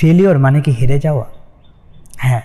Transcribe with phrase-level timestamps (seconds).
[0.00, 1.24] Failure মানে কি হেরে যাওয়া?
[2.16, 2.42] হ্যাঁ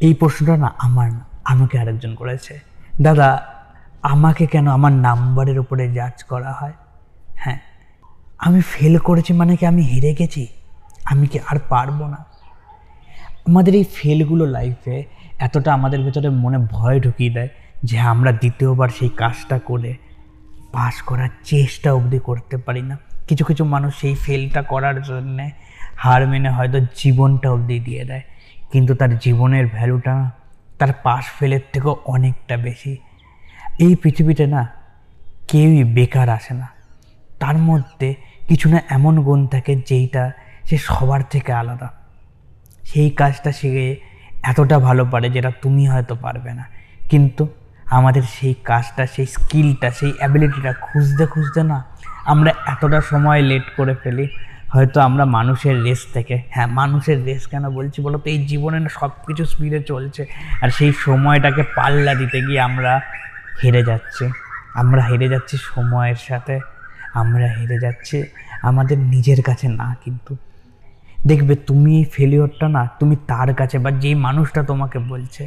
[0.00, 2.60] এই প্রশ্নটা না আমার না আমাকে আরেকজন করেছে।
[3.02, 3.46] দাদা,
[4.02, 6.72] আমাকে কেন আমার নাম্বারের উপরে জাজ করা হয়?
[7.36, 7.58] হ্যাঁ
[8.38, 10.46] আমি ফেল করেছি মানে কি আমি হেরে গেছি?
[11.04, 12.24] আমি কি আর পারব না?
[13.48, 15.04] আমাদের এই ফেলগুলো লাইফে
[15.38, 17.48] এতটা আমাদের ভেতরে মনে ভয় ঢুকিয়ে দেয়
[17.84, 19.96] যে আমরা দ্বিতীয়বার সেই কাজটা করে
[20.72, 25.50] পাস করার চেষ্টা অবধি করতে পারি না। কিছু কিছু মানুষ সেই ফেলটা করার জন্যে
[25.96, 28.22] হার মেনে হয়তো জীবনটা অবধি দিয়ে দেয়।
[28.72, 30.30] কিন্তু তার জীবনের ভ্যালুটা
[30.78, 32.96] তার পাশ ফেলের থেকেও অনেকটা বেশি।
[33.78, 34.68] এই পৃথিবীতে না
[35.48, 36.68] কেউই বেকার আসে না।
[37.40, 38.14] তার মধ্যে
[38.48, 40.32] কিছু না এমন গুণ থাকে যেইটা
[40.64, 41.92] সে সবার থেকে আলাদা।
[42.84, 43.96] সেই কাজটা শিখে
[44.42, 46.64] এতটা ভালো পারে যেটা তুমি হয়তো পারবে না।
[47.10, 47.48] কিন্তু
[47.86, 51.84] আমাদের সেই কাজটা, সেই স্কিলটা সেই অ্যাবিলিটিটা খুঁজতে খুঁজতে না
[52.24, 54.28] আমরা এতটা সময় লেট করে ফেলি।
[54.74, 58.30] হয়তো আমরা মানুষের রেস থেকে। হ্যাঁ মানুষের রেস কেন বলছি বলো তো?
[58.30, 60.26] এই জীবনে না সব কিছু স্পিডে চলছে।
[60.62, 63.00] আর সেই সময়টাকে পাল্লা দিতে গিয়ে আমরা
[63.62, 64.24] হেরে যাচ্ছি।
[64.74, 66.60] আমরা হেরে যাচ্ছি সময়ের সাথে।
[67.14, 68.22] আমরা হেরে যাচ্ছি
[68.62, 70.36] আমাদের নিজের কাছে না কিন্তু।
[71.26, 75.46] দেখবে তুমি এই ফেলিওরটা না, তুমি তার কাছে বা যেই মানুষটা তোমাকে বলছে,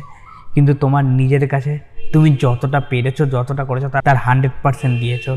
[0.53, 1.79] কিন্তু তোমার নিজের কাছে
[2.13, 5.29] তুমি যতটা পেরেছ, যতটা করেছ, তার হান্ড্রেড পারসেন্ট দিয়েছ।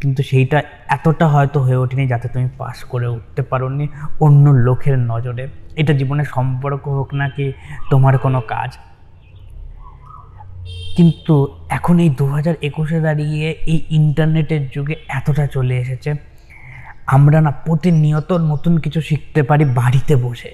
[0.00, 3.88] কিন্তু সেইটা এতটা হয়তো হয়ে ওঠেনি যাতে তুমি পাস করে উঠতে পারোনি
[4.20, 7.52] অন্য লোকের নজরে। এটা জীবনের সম্পর্ক হোক না কি,
[7.90, 8.78] তোমার কোনো কাজ।
[10.96, 16.14] কিন্তু এখন এই দু হাজার একুশে দাঁড়িয়ে এই ইন্টারনেটের যুগে এতটা চলে এসেছে।
[17.06, 20.50] আমরা না প্রতিনিয়ত নতুন কিছু শিখতে পারি বাড়িতে বসে।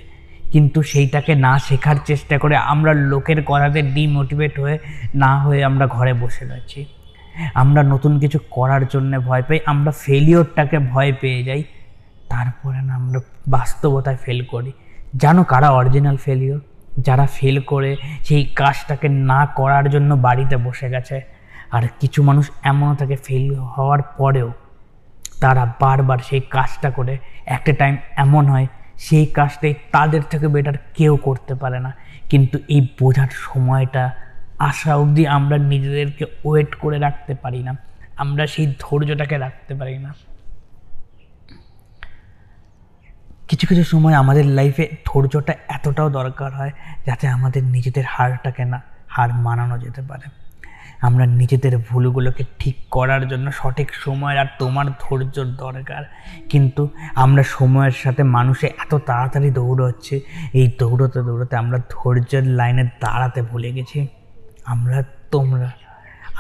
[0.53, 4.78] কিন্তু সেইটাকে না শেখার চেষ্টা করে আমরা লোকের কথাতে ডিমোটিভেট হয়ে
[5.15, 6.87] না হয়ে আমরা ঘরে বসে রয়েছি
[7.55, 11.63] আমরা নতুন কিছু করার জন্য ভয় পাই আমরা ফেলিওরটাকে ভয় পেয়ে যাই,
[12.29, 14.73] তারপরে না আমরা বাস্তবতায় ফেল করি।
[15.17, 16.61] জানো কারা অরিজিনাল ফেলিওর
[16.99, 21.21] যারা ফেল করে সেই কাজটাকে না করার জন্য বাড়িতে বসে গেছে।
[21.73, 24.53] আর কিছু মানুষ এমনও থাকে ফেল হওয়ার পরেও,
[25.41, 31.17] তারা বারবার সেই কাজটা করে। একটা টাইম এমন হয়, সেই কাজটাই তাদের থেকে বেটার কেউ
[31.17, 31.93] করতে পারে না।
[32.31, 34.05] কিন্তু এই বোঝার সময়টা
[34.69, 37.72] আসা অবধি আমরা নিজেদেরকে ওয়েট করে রাখতে পারি না।
[38.16, 40.14] আমরা সেই ধৈর্যটাকে রাখতে পারি না।
[43.48, 46.72] কিছু কিছু সময় আমাদের লাইফে ধৈর্যটা এতটাও দরকার হয়
[47.06, 50.26] যাতে আমাদের নিজেদের হারটাকে না, হার মানানো যেতে পারে।
[51.00, 56.02] আমরা নিজেদের ভুলগুলোকে ঠিক করার জন্য সঠিক সময় আর তোমার ধৈর্যর দরকার।
[56.48, 56.82] কিন্তু
[57.14, 60.20] আমরা সময়ের সাথে মানুষে এত তাড়াতাড়ি দৌড়চ্ছে,
[60.52, 64.00] এই দৌড়তে দৌড়তে আমরা ধৈর্যের লাইনে দাঁড়াতে ভুলে গেছি।
[64.66, 65.70] আমরা তোমরা,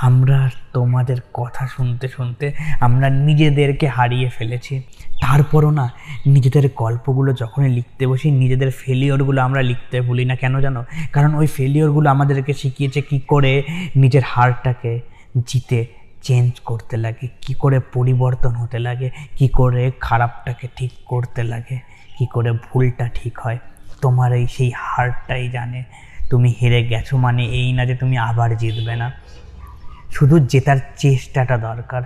[0.00, 4.82] আমরা তোমাদের কথা শুনতে শুনতে আমরা নিজেদেরকে হারিয়ে ফেলেছি।
[5.20, 5.90] তারপরও না,
[6.26, 10.84] নিজেদের গল্পগুলো যখনই লিখতে বসি, নিজেদের ফেলিওরগুলো আমরা লিখতে ভুলি না। কেন জানো?
[11.12, 13.62] কারণ ওই ফেলিওরগুলো আমাদেরকে শিখিয়েছে কি করে
[13.96, 15.00] নিজের হারটাকে
[15.46, 15.86] জিতে
[16.22, 21.78] চেঞ্জ করতে লাগে, কি করে পরিবর্তন হতে লাগে, কি করে খারাপটাকে ঠিক করতে লাগে,
[22.18, 23.58] কি করে ভুলটা ঠিক হয়।
[24.02, 25.84] তোমার এই সেই হারটাই জানে।
[26.30, 29.12] তুমি হেরে গেছো মানে এই না যে তুমি আবার জিতবে না।
[30.10, 32.02] শুধু জেতার চেষ্টাটা দরকার।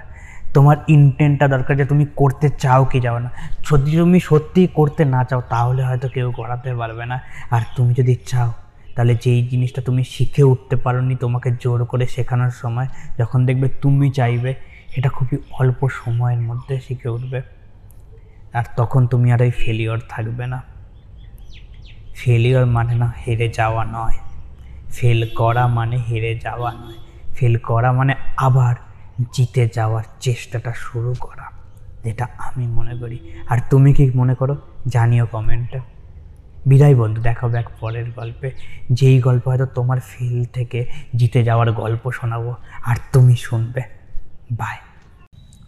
[0.54, 3.30] তোমার ইন্টেন্টটা দরকার যে তুমি করতে চাও কি যাও না।
[3.70, 7.20] যদি তুমি সত্যিই করতে না চাও, তাহলে হয়তো কেউ করাতে পারবে না।
[7.50, 8.52] আর তুমি যদি চাও,
[8.96, 12.86] তাহলে যেই জিনিসটা তুমি শিখে উঠতে পারোনি তোমাকে জোর করে শেখানোর সময়,
[13.18, 14.54] যখন দেখবে তুমি চাইবে
[14.96, 17.42] এটা খুবই অল্প সময়ের মধ্যে শিখে উঠবে।
[18.52, 20.77] আর তখন তুমি আর ওই ফেলিওর থাকবে না।
[22.18, 24.18] ফেলিওর মানে না হেরে যাওয়া নয়।
[24.88, 26.92] ফেল করা মানে হেরে যাওয়া নয়।
[27.34, 28.74] ফেল করা মানে আবার
[29.32, 31.50] জিতে যাওয়ার চেষ্টাটা শুরু করা।
[32.04, 33.18] যেটা আমি মনে করি।
[33.48, 34.56] আর তুমি কি মনে করো?
[34.88, 35.80] জানিও কমেন্টটা
[36.66, 38.50] বিদায় বন্ধু দেখাবো এক পরের গল্পে।
[38.92, 40.86] যেই গল্প হয়তো তোমার ফিল থেকে
[41.16, 42.54] জিতে যাওয়ার গল্প শোনাবো।
[42.84, 43.82] আর তুমি শুনবে।
[44.52, 44.76] বাই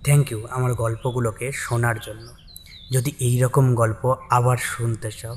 [0.05, 2.27] থ্যাংক ইউ আমার গল্পগুলোকে শোনার জন্য।
[2.93, 5.37] যদি এই রকম গল্প আবার শুনতে চাও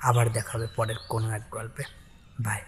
[0.00, 1.82] আবার দেখা হবে পরের কোনো এক গল্পে।
[2.40, 2.60] বাই